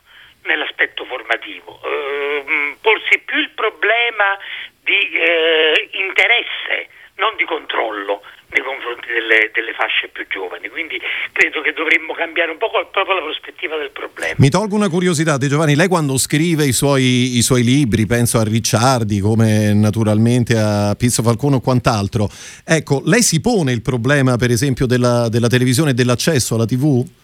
nell'aspetto 0.45 1.05
formativo, 1.05 1.81
eh, 1.85 2.77
porsi 2.81 3.19
più 3.25 3.39
il 3.39 3.51
problema 3.51 4.39
di 4.83 4.99
eh, 5.15 5.89
interesse, 5.93 6.89
non 7.17 7.37
di 7.37 7.45
controllo 7.45 8.23
nei 8.53 8.63
confronti 8.63 9.09
delle, 9.09 9.51
delle, 9.53 9.73
fasce 9.73 10.09
più 10.09 10.27
giovani. 10.29 10.69
Quindi 10.69 11.01
credo 11.33 11.63
che 11.63 11.73
dovremmo 11.73 12.13
cambiare 12.13 12.51
un 12.51 12.59
po' 12.59 12.69
proprio 12.69 13.15
la 13.15 13.23
prospettiva 13.23 13.77
del 13.77 13.91
problema. 13.91 14.35
Mi 14.37 14.51
tolgo 14.51 14.77
una 14.77 14.89
curiosità, 14.89 15.39
De 15.39 15.49
Giovanni, 15.49 15.75
lei 15.75 15.89
quando 15.89 16.19
scrive 16.19 16.65
i 16.65 16.73
suoi, 16.73 17.37
i 17.37 17.43
suoi 17.43 17.63
libri, 17.63 18.07
penso 18.07 18.39
a 18.39 18.45
Ricciardi, 18.45 19.21
come 19.21 19.73
naturalmente 19.73 20.57
a 20.59 20.95
Pizzo 20.97 21.23
Falcone 21.23 21.57
o 21.57 21.61
quant'altro, 21.61 22.29
ecco, 22.65 23.03
lei 23.05 23.23
si 23.23 23.41
pone 23.41 23.73
il 23.73 23.83
problema 23.83 24.37
per 24.37 24.51
esempio 24.51 24.87
della, 24.87 25.29
della 25.29 25.49
televisione 25.49 25.91
e 25.91 25.95
dell'accesso 25.95 26.55
alla 26.55 26.67
TV? 26.67 27.21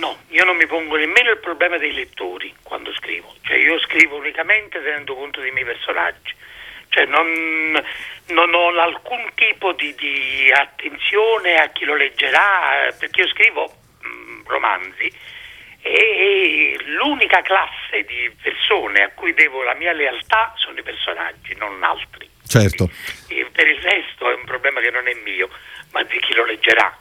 No, 0.00 0.16
io 0.28 0.44
non 0.44 0.56
mi 0.56 0.66
pongo 0.66 0.96
nemmeno 0.96 1.30
il 1.30 1.40
problema 1.40 1.76
dei 1.76 1.92
lettori 1.92 2.54
quando 2.62 2.90
scrivo, 2.94 3.34
cioè 3.42 3.58
io 3.58 3.78
scrivo 3.80 4.16
unicamente 4.16 4.82
tenendo 4.82 5.14
conto 5.14 5.42
dei 5.42 5.50
miei 5.50 5.66
personaggi, 5.66 6.34
cioè 6.88 7.04
non, 7.04 7.84
non 8.28 8.54
ho 8.54 8.68
alcun 8.80 9.30
tipo 9.34 9.72
di, 9.72 9.94
di, 9.96 10.50
attenzione 10.50 11.56
a 11.56 11.68
chi 11.68 11.84
lo 11.84 11.96
leggerà, 11.96 12.94
perché 12.98 13.20
io 13.20 13.28
scrivo 13.28 13.70
mh, 14.00 14.08
mm, 14.08 14.40
romanzi 14.46 15.12
e 15.82 16.76
l'unica 16.86 17.42
classe 17.42 18.02
di 18.06 18.34
persone 18.40 19.02
a 19.02 19.10
cui 19.10 19.34
devo 19.34 19.62
la 19.62 19.74
mia 19.74 19.92
lealtà 19.92 20.54
sono 20.56 20.78
i 20.78 20.82
personaggi, 20.82 21.54
non 21.56 21.82
altri. 21.82 22.26
Certo. 22.46 22.88
E 23.28 23.46
per 23.52 23.66
il 23.66 23.80
resto 23.82 24.30
è 24.30 24.34
un 24.34 24.44
problema 24.44 24.80
che 24.80 24.90
non 24.90 25.06
è 25.08 25.14
mio, 25.24 25.50
ma 25.90 26.02
di 26.04 26.18
chi 26.20 26.32
lo 26.32 26.46
leggerà. 26.46 26.99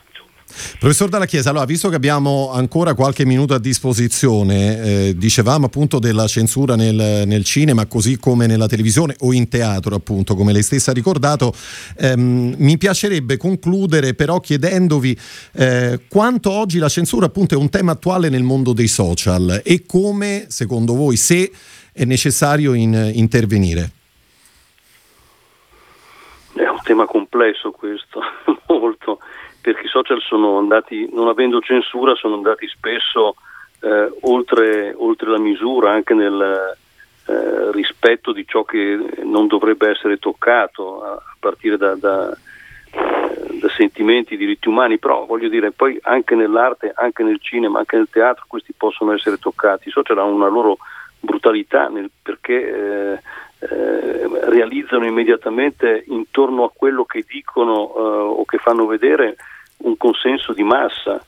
Professor 0.79 1.09
Dalla 1.09 1.25
Chiesa, 1.25 1.49
allora, 1.49 1.65
visto 1.65 1.89
che 1.89 1.95
abbiamo 1.95 2.51
ancora 2.51 2.93
qualche 2.93 3.25
minuto 3.25 3.53
a 3.53 3.59
disposizione, 3.59 4.81
eh, 4.81 5.15
dicevamo 5.15 5.67
appunto 5.67 5.99
della 5.99 6.27
censura 6.27 6.75
nel, 6.75 7.23
nel, 7.25 7.43
cinema, 7.43 7.85
così 7.85 8.17
come 8.17 8.47
nella 8.47 8.67
televisione 8.67 9.15
o 9.19 9.33
in 9.33 9.47
teatro, 9.47 9.95
appunto, 9.95 10.35
come 10.35 10.51
lei 10.51 10.63
stessa 10.63 10.91
ha 10.91 10.93
ricordato, 10.93 11.53
ehm, 11.97 12.55
mi 12.57 12.77
piacerebbe 12.77 13.37
concludere 13.37 14.13
però 14.13 14.39
chiedendovi 14.39 15.17
eh, 15.53 16.01
quanto 16.07 16.51
oggi 16.51 16.79
la 16.79 16.89
censura 16.89 17.27
appunto 17.27 17.53
è 17.53 17.57
un 17.57 17.69
tema 17.69 17.91
attuale 17.93 18.29
nel 18.29 18.43
mondo 18.43 18.73
dei 18.73 18.87
social 18.87 19.61
e 19.63 19.85
come, 19.85 20.45
secondo 20.49 20.95
voi, 20.95 21.15
se 21.15 21.51
è 21.93 22.05
necessario 22.05 22.73
in, 22.73 23.11
intervenire. 23.13 23.91
È 26.53 26.67
un 26.67 26.79
tema 26.83 27.05
complesso 27.05 27.71
questo, 27.71 28.19
molto 28.67 29.19
perché 29.61 29.85
i 29.85 29.89
social 29.89 30.21
sono 30.21 30.57
andati, 30.57 31.09
non 31.11 31.27
avendo 31.27 31.59
censura, 31.59 32.15
sono 32.15 32.35
andati 32.35 32.67
spesso 32.67 33.35
eh, 33.81 34.11
oltre, 34.21 34.93
oltre, 34.95 35.29
la 35.29 35.39
misura 35.39 35.91
anche 35.91 36.13
nel 36.13 36.77
eh, 37.25 37.71
rispetto 37.71 38.31
di 38.31 38.45
ciò 38.47 38.63
che 38.63 38.99
non 39.23 39.47
dovrebbe 39.47 39.89
essere 39.89 40.17
toccato, 40.17 41.03
a, 41.03 41.11
a 41.11 41.35
partire 41.39 41.77
da, 41.77 41.95
da, 41.95 42.31
eh, 42.31 43.59
da, 43.59 43.69
sentimenti, 43.69 44.37
diritti 44.37 44.67
umani, 44.67 44.97
però 44.97 45.25
voglio 45.25 45.49
dire, 45.49 45.71
poi 45.71 45.97
anche 46.03 46.35
nell'arte, 46.35 46.91
anche 46.95 47.23
nel 47.23 47.39
cinema, 47.41 47.79
anche 47.79 47.95
nel 47.97 48.09
teatro, 48.09 48.45
questi 48.47 48.73
possono 48.75 49.13
essere 49.13 49.37
toccati. 49.37 49.89
I 49.89 49.91
social 49.91 50.17
hanno 50.17 50.33
una 50.33 50.47
loro 50.47 50.77
brutalità 51.19 51.87
nel, 51.87 52.09
perché 52.21 53.13
eh, 53.13 53.19
eh, 53.59 54.29
realizzano 54.49 55.05
immediatamente 55.05 56.03
intorno 56.07 56.63
a 56.63 56.71
quello 56.73 57.03
che 57.03 57.25
dicono 57.27 57.93
eh, 57.95 58.01
o 58.01 58.45
che 58.45 58.57
fanno 58.57 58.85
vedere 58.85 59.35
un 59.79 59.97
consenso 59.97 60.53
di 60.53 60.63
massa. 60.63 61.23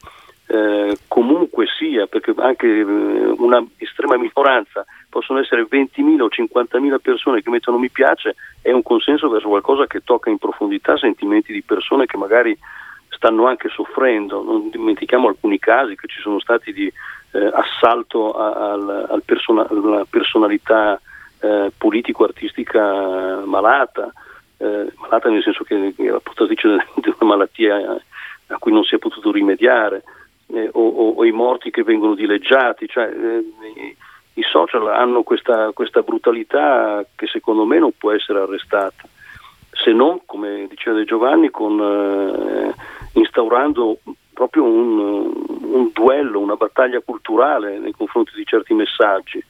Eh, 0.48 0.98
comunque 1.08 1.66
sia, 1.78 2.08
perché 2.08 2.34
anche 2.38 2.68
eh, 2.68 2.84
una 2.84 3.66
estrema 3.78 4.18
minoranza 4.18 4.86
possono 5.10 5.40
essere 5.40 5.66
20.000 5.70 6.22
o 6.22 6.28
50.000 6.28 7.00
persone 7.02 7.42
che 7.42 7.50
mettono 7.50 7.78
mi 7.78 7.90
piace, 7.90 8.36
è 8.62 8.72
un 8.72 8.84
consenso 8.84 9.30
verso 9.30 9.48
qualcosa 9.48 9.88
che 9.88 10.02
tocca 10.04 10.30
in 10.30 10.38
profondità 10.38 10.98
sentimenti 10.98 11.54
di 11.54 11.62
persone 11.62 12.06
che 12.06 12.18
magari 12.18 12.58
stanno 13.10 13.46
anche 13.46 13.70
soffrendo. 13.70 14.44
Non 14.44 14.70
dimentichiamo 14.70 15.28
alcuni 15.28 15.60
casi 15.60 15.96
che 15.96 16.08
ci 16.08 16.20
sono 16.20 16.40
stati 16.40 16.74
di 16.74 16.92
eh, 17.32 17.52
assalto 17.54 18.34
a, 18.34 18.52
a, 18.52 18.72
al 18.74 19.22
persona, 19.26 19.68
alla 19.70 20.06
personalità 20.10 21.00
eh, 21.40 21.72
politico-artistica 21.76 23.42
malata, 23.46 24.12
eh, 24.58 24.92
malata 24.98 25.30
nel 25.30 25.42
senso 25.42 25.64
che 25.64 25.94
era 25.98 26.20
portatrice 26.20 26.68
di 26.96 27.14
una 27.20 27.36
malattia 27.36 28.02
a 28.48 28.58
cui 28.58 28.72
non 28.72 28.84
si 28.84 28.96
è 28.96 29.00
potuto 29.00 29.32
rimediare, 29.32 30.04
eh, 30.48 30.70
o, 30.74 30.88
o, 30.88 31.10
o, 31.16 31.26
i 31.26 31.32
morti 31.32 31.72
che 31.72 31.84
vengono 31.84 32.14
dileggiati. 32.14 32.88
Cioè, 32.88 33.06
eh, 33.06 33.96
i 34.34 34.44
social 34.44 34.88
hanno 34.88 35.24
questa, 35.24 35.72
questa, 35.74 36.02
brutalità 36.02 37.06
che 37.16 37.28
secondo 37.28 37.66
me 37.66 37.80
non 37.80 37.92
può 37.98 38.12
essere 38.12 38.40
arrestata, 38.40 39.04
se 39.72 39.92
non, 39.92 40.22
come 40.26 40.68
diceva 40.70 40.98
De 40.98 41.06
Giovanni, 41.06 41.50
con, 41.50 41.80
eh, 41.80 42.74
instaurando 43.14 44.00
proprio 44.34 44.64
un, 44.64 45.34
un, 45.62 45.90
duello, 45.94 46.40
una 46.40 46.56
battaglia 46.56 47.00
culturale 47.02 47.80
nei 47.80 47.92
confronti 47.92 48.32
di 48.36 48.46
certi 48.46 48.74
messaggi, 48.74 49.44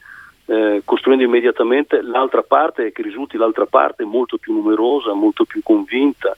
eh, 0.45 0.81
costruendo 0.83 1.23
immediatamente 1.23 2.01
l'altra 2.01 2.43
parte 2.43 2.91
che 2.91 3.01
risulti 3.01 3.37
l'altra 3.37 3.65
parte 3.65 4.03
molto 4.03 4.37
più 4.37 4.53
numerosa, 4.53 5.13
molto 5.13 5.45
più 5.45 5.61
convinta. 5.63 6.35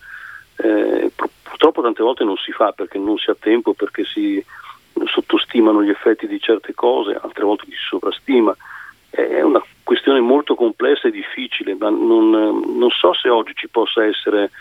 Eh, 0.55 1.11
purtroppo 1.43 1.81
tante 1.81 2.03
volte 2.03 2.23
non 2.23 2.37
si 2.37 2.51
fa 2.51 2.71
perché 2.71 2.97
non 2.97 3.17
si 3.17 3.29
ha 3.29 3.35
tempo, 3.39 3.73
perché 3.73 4.03
si 4.05 4.43
sottostimano 5.05 5.83
gli 5.83 5.89
effetti 5.89 6.27
di 6.27 6.39
certe 6.39 6.73
cose, 6.73 7.17
altre 7.19 7.43
volte 7.43 7.65
si 7.65 7.77
sovrastima. 7.89 8.55
È 9.09 9.41
una 9.41 9.63
questione 9.83 10.19
molto 10.19 10.55
complessa 10.55 11.07
e 11.07 11.11
difficile, 11.11 11.75
ma 11.75 11.89
non, 11.89 12.29
non 12.29 12.89
so 12.89 13.13
se 13.13 13.29
oggi 13.29 13.53
ci 13.55 13.67
possa 13.67 14.03
essere 14.03 14.51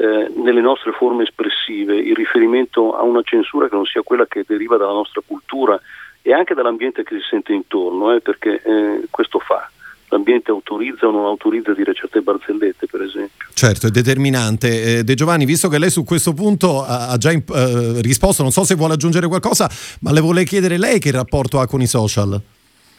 eh, 0.00 0.32
nelle 0.34 0.62
nostre 0.62 0.92
forme 0.92 1.24
espressive 1.24 1.94
il 1.94 2.16
riferimento 2.16 2.96
a 2.96 3.02
una 3.02 3.20
censura 3.22 3.68
che 3.68 3.74
non 3.74 3.84
sia 3.84 4.00
quella 4.00 4.26
che 4.26 4.44
deriva 4.46 4.78
dalla 4.78 4.92
nostra 4.92 5.20
cultura 5.26 5.78
e 6.22 6.32
anche 6.32 6.54
dall'ambiente 6.54 7.02
che 7.02 7.16
si 7.16 7.26
sente 7.28 7.52
intorno, 7.52 8.14
eh, 8.14 8.22
perché 8.22 8.62
eh, 8.64 9.02
questo 9.10 9.38
fa 9.40 9.70
l'ambiente 10.08 10.50
autorizza 10.50 11.06
o 11.06 11.10
non 11.10 11.26
autorizza 11.26 11.72
a 11.72 11.74
dire 11.74 11.92
certe 11.92 12.22
barzellette, 12.22 12.86
per 12.86 13.02
esempio. 13.02 13.48
Certo, 13.52 13.88
è 13.88 13.90
determinante. 13.90 14.98
Eh, 14.98 15.04
De 15.04 15.14
Giovanni, 15.14 15.44
visto 15.44 15.68
che 15.68 15.78
lei 15.78 15.90
su 15.90 16.02
questo 16.02 16.32
punto 16.32 16.82
ha 16.82 17.16
già 17.18 17.30
eh, 17.30 18.00
risposto, 18.00 18.42
non 18.42 18.52
so 18.52 18.64
se 18.64 18.76
vuole 18.76 18.94
aggiungere 18.94 19.28
qualcosa, 19.28 19.70
ma 20.00 20.12
le 20.12 20.20
vuole 20.20 20.44
chiedere 20.44 20.78
lei 20.78 20.98
che 20.98 21.10
rapporto 21.10 21.60
ha 21.60 21.66
con 21.66 21.82
i 21.82 21.86
social? 21.86 22.40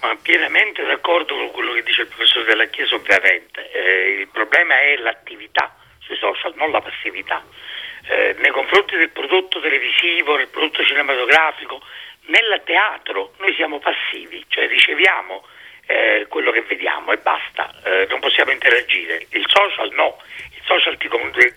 Ma 0.01 0.17
pienamente 0.21 0.83
d'accordo 0.85 1.33
con 1.33 1.49
quello 1.51 1.73
che 1.73 1.83
dice 1.83 2.03
il 2.03 2.07
professore 2.07 2.45
della 2.45 2.65
Chiesa, 2.65 2.93
ovviamente. 2.93 3.59
Eh, 3.73 4.21
il 4.21 4.27
problema 4.31 4.79
è 4.79 5.01
l'attività 5.01 5.75
sui 6.11 6.17
social, 6.17 6.53
non 6.55 6.71
la 6.71 6.81
passività. 6.81 7.43
Eh, 8.07 8.35
nei 8.39 8.51
confronti 8.51 8.97
del 8.97 9.09
prodotto 9.09 9.61
televisivo, 9.61 10.35
del 10.35 10.49
prodotto 10.49 10.83
cinematografico, 10.83 11.81
nel 12.25 12.61
teatro 12.65 13.33
noi 13.37 13.53
siamo 13.55 13.79
passivi, 13.79 14.43
cioè 14.49 14.67
riceviamo 14.67 15.45
eh, 15.87 16.25
quello 16.27 16.51
che 16.51 16.61
vediamo 16.61 17.11
e 17.13 17.17
basta, 17.17 17.73
eh, 17.83 18.07
non 18.09 18.19
possiamo 18.19 18.51
interagire. 18.51 19.25
Il 19.29 19.45
social 19.47 19.91
no, 19.93 20.17
il 20.53 20.61
social 20.65 20.97
ti, 20.97 21.09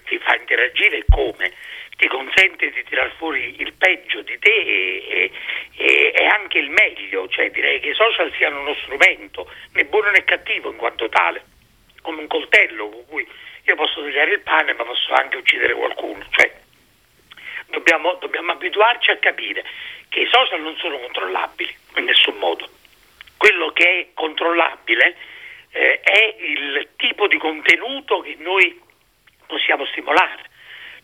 ti, 0.04 0.18
fa 0.18 0.36
interagire 0.36 1.04
come? 1.10 1.52
Ti 1.96 2.08
consente 2.08 2.70
di 2.70 2.82
tirar 2.84 3.12
fuori 3.16 3.54
il 3.58 3.72
peggio 3.74 4.22
di 4.22 4.36
te 4.38 4.50
e, 4.50 5.30
e, 5.76 6.12
e, 6.14 6.26
anche 6.26 6.58
il 6.58 6.70
meglio, 6.70 7.28
cioè 7.28 7.50
direi 7.50 7.78
che 7.80 7.90
i 7.90 7.94
social 7.94 8.32
siano 8.36 8.60
uno 8.60 8.74
strumento 8.82 9.48
né 9.72 9.84
buono 9.84 10.10
né 10.10 10.24
cattivo 10.24 10.70
in 10.70 10.76
quanto 10.76 11.08
tale, 11.08 11.44
come 12.02 12.20
un 12.20 12.26
coltello 12.26 12.88
con 12.88 13.06
cui 13.06 13.26
io 13.64 13.76
posso 13.76 14.00
tagliare 14.02 14.32
il 14.32 14.40
pane 14.40 14.72
ma 14.74 14.84
posso 14.84 15.12
anche 15.12 15.36
uccidere 15.36 15.74
qualcuno. 15.74 16.24
Cioè, 16.30 16.52
dobbiamo, 17.66 18.14
dobbiamo 18.14 18.52
abituarci 18.52 19.10
a 19.10 19.18
capire 19.18 19.64
che 20.08 20.20
i 20.20 20.28
social 20.30 20.60
non 20.60 20.76
sono 20.76 20.98
controllabili 20.98 21.74
in 21.96 22.04
nessun 22.04 22.36
modo 22.36 22.68
quello 23.44 23.72
che 23.72 23.84
è 23.84 24.06
controllabile 24.14 25.16
eh, 25.70 26.00
è 26.00 26.36
il 26.38 26.88
tipo 26.96 27.26
di 27.26 27.36
contenuto 27.36 28.20
che 28.20 28.36
noi 28.38 28.80
possiamo 29.46 29.84
stimolare. 29.86 30.52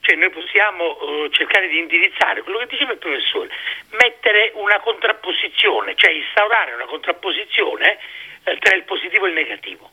Cioè 0.01 0.16
noi 0.16 0.31
possiamo 0.31 0.99
eh, 0.99 1.31
cercare 1.33 1.68
di 1.68 1.79
indirizzare 1.79 2.40
quello 2.40 2.61
che 2.61 2.68
diceva 2.68 2.92
il 2.92 2.99
professore, 2.99 3.51
mettere 3.90 4.53
una 4.55 4.81
contrapposizione, 4.81 5.94
cioè 5.96 6.12
instaurare 6.12 6.73
una 6.73 6.87
contrapposizione 6.87 7.99
eh, 8.44 8.57
tra 8.57 8.75
il 8.75 8.85
positivo 8.85 9.27
e 9.27 9.29
il 9.29 9.35
negativo. 9.35 9.90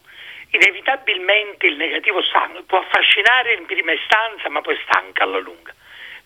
Inevitabilmente 0.57 1.67
il 1.67 1.77
negativo 1.77 2.21
stanca, 2.23 2.63
può 2.65 2.79
affascinare 2.79 3.53
in 3.53 3.65
prima 3.65 3.93
istanza 3.93 4.49
ma 4.49 4.61
poi 4.61 4.75
stanca 4.83 5.23
alla 5.23 5.39
lunga. 5.39 5.73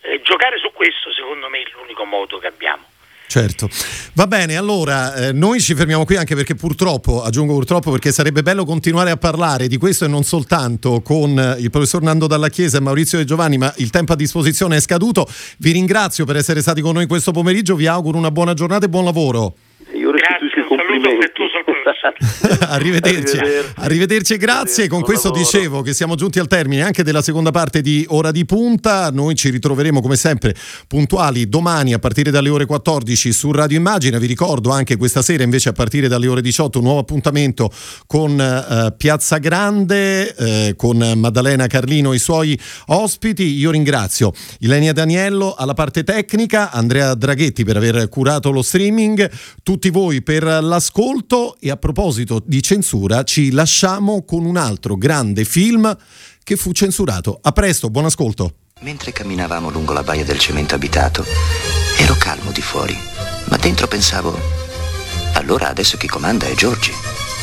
Eh, 0.00 0.20
giocare 0.22 0.56
su 0.58 0.72
questo 0.72 1.12
secondo 1.12 1.48
me 1.48 1.60
è 1.60 1.70
l'unico 1.76 2.04
modo 2.04 2.38
che 2.38 2.46
abbiamo. 2.48 2.88
Certo, 3.32 3.66
va 4.14 4.26
bene, 4.26 4.56
allora 4.56 5.14
eh, 5.14 5.32
noi 5.32 5.58
ci 5.58 5.74
fermiamo 5.74 6.04
qui 6.04 6.16
anche 6.16 6.34
perché 6.34 6.54
purtroppo, 6.54 7.22
aggiungo 7.22 7.54
purtroppo 7.54 7.90
perché 7.90 8.12
sarebbe 8.12 8.42
bello 8.42 8.66
continuare 8.66 9.10
a 9.10 9.16
parlare 9.16 9.68
di 9.68 9.78
questo 9.78 10.04
e 10.04 10.08
non 10.08 10.22
soltanto 10.22 11.00
con 11.00 11.38
eh, 11.38 11.56
il 11.58 11.70
professor 11.70 12.02
Nando 12.02 12.26
Dalla 12.26 12.48
Chiesa 12.48 12.76
e 12.76 12.82
Maurizio 12.82 13.16
De 13.16 13.24
Giovanni, 13.24 13.56
ma 13.56 13.72
il 13.78 13.88
tempo 13.88 14.12
a 14.12 14.16
disposizione 14.16 14.76
è 14.76 14.80
scaduto. 14.80 15.26
Vi 15.58 15.72
ringrazio 15.72 16.26
per 16.26 16.36
essere 16.36 16.60
stati 16.60 16.82
con 16.82 16.92
noi 16.92 17.06
questo 17.06 17.32
pomeriggio, 17.32 17.74
vi 17.74 17.86
auguro 17.86 18.18
una 18.18 18.30
buona 18.30 18.52
giornata 18.52 18.84
e 18.84 18.90
buon 18.90 19.04
lavoro. 19.04 19.54
Io 19.94 20.10
restituisco 20.10 20.60
i 20.60 20.64
complimenti. 20.64 21.51
Arrivederci. 22.68 23.36
Arrivederci. 23.38 23.72
Arrivederci, 23.76 24.36
grazie. 24.36 24.88
Con 24.88 25.02
questo 25.02 25.30
dicevo 25.30 25.82
che 25.82 25.92
siamo 25.92 26.14
giunti 26.14 26.38
al 26.38 26.46
termine 26.46 26.82
anche 26.82 27.02
della 27.02 27.22
seconda 27.22 27.50
parte 27.50 27.80
di 27.80 28.04
Ora 28.08 28.30
di 28.30 28.44
Punta. 28.44 29.10
Noi 29.10 29.34
ci 29.34 29.50
ritroveremo 29.50 30.00
come 30.00 30.16
sempre 30.16 30.54
puntuali 30.86 31.48
domani 31.48 31.92
a 31.92 31.98
partire 31.98 32.30
dalle 32.30 32.48
ore 32.48 32.66
14 32.66 33.32
su 33.32 33.50
Radio 33.50 33.76
Immagine. 33.76 34.18
Vi 34.18 34.26
ricordo 34.26 34.70
anche 34.70 34.96
questa 34.96 35.22
sera 35.22 35.42
invece 35.42 35.70
a 35.70 35.72
partire 35.72 36.08
dalle 36.08 36.28
ore 36.28 36.40
18 36.40 36.78
un 36.78 36.84
nuovo 36.84 37.00
appuntamento 37.00 37.70
con 38.06 38.40
eh, 38.40 38.94
Piazza 38.96 39.38
Grande, 39.38 40.34
eh, 40.34 40.74
con 40.76 40.96
Maddalena 41.16 41.66
Carlino 41.66 42.12
e 42.12 42.16
i 42.16 42.20
suoi 42.20 42.58
ospiti. 42.86 43.56
Io 43.56 43.70
ringrazio 43.70 44.32
Ilenia 44.60 44.92
Daniello 44.92 45.54
alla 45.54 45.74
parte 45.74 46.04
tecnica, 46.04 46.70
Andrea 46.70 47.14
Draghetti 47.14 47.64
per 47.64 47.76
aver 47.76 48.08
curato 48.08 48.50
lo 48.50 48.62
streaming, 48.62 49.28
tutti 49.62 49.90
voi 49.90 50.22
per 50.22 50.44
l'ascolto 50.44 51.56
e 51.58 51.70
a 51.72 51.76
proposito 51.76 52.42
di 52.44 52.62
censura 52.62 53.24
ci 53.24 53.50
lasciamo 53.50 54.24
con 54.24 54.44
un 54.44 54.56
altro 54.56 54.96
grande 54.96 55.44
film 55.44 55.96
che 56.44 56.56
fu 56.56 56.72
censurato. 56.72 57.38
A 57.42 57.52
presto, 57.52 57.90
buon 57.90 58.04
ascolto. 58.04 58.54
Mentre 58.80 59.12
camminavamo 59.12 59.70
lungo 59.70 59.92
la 59.92 60.02
baia 60.02 60.24
del 60.24 60.38
cemento 60.38 60.74
abitato, 60.74 61.24
ero 61.98 62.14
calmo 62.14 62.50
di 62.50 62.60
fuori, 62.60 62.96
ma 63.46 63.56
dentro 63.56 63.86
pensavo, 63.88 64.38
allora 65.34 65.68
adesso 65.68 65.96
chi 65.96 66.06
comanda 66.06 66.46
è 66.46 66.54
Giorgi. 66.54 66.92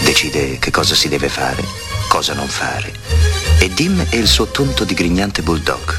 Decide 0.03 0.59
che 0.59 0.71
cosa 0.71 0.95
si 0.95 1.09
deve 1.09 1.27
fare, 1.27 1.63
cosa 2.07 2.33
non 2.33 2.47
fare. 2.47 2.93
E 3.59 3.69
Dim 3.73 4.05
è 4.09 4.15
il 4.15 4.27
suo 4.27 4.47
tonto 4.47 4.83
di 4.83 4.93
grignante 4.93 5.41
bulldog. 5.41 5.97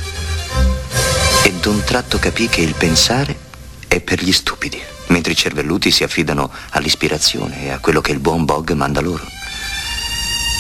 E 1.45 1.53
d'un 1.61 1.83
tratto 1.85 2.19
capì 2.19 2.49
che 2.49 2.61
il 2.61 2.75
pensare 2.75 3.50
è 3.91 4.01
per 4.01 4.23
gli 4.23 4.31
stupidi 4.31 4.81
mentre 5.09 5.33
i 5.33 5.37
cervelluti 5.37 5.91
si 5.91 6.05
affidano 6.05 6.49
all'ispirazione 6.71 7.65
e 7.65 7.71
a 7.71 7.81
quello 7.81 8.01
che 8.01 8.13
il 8.13 8.21
buon 8.21 8.45
Bog 8.45 8.71
manda 8.71 9.01
loro. 9.01 9.25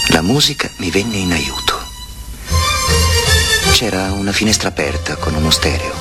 La 0.08 0.20
musica 0.20 0.68
mi 0.78 0.90
venne 0.90 1.16
in 1.16 1.30
aiuto. 1.30 1.78
C'era 3.70 4.10
una 4.10 4.32
finestra 4.32 4.68
aperta 4.68 5.14
con 5.14 5.34
uno 5.34 5.50
stereo 5.50 5.94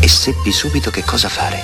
e 0.00 0.08
seppi 0.08 0.50
subito 0.50 0.90
che 0.90 1.04
cosa 1.04 1.28
fare. 1.28 1.62